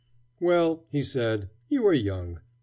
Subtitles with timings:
[0.39, 2.39] "Well," he said, "you are young.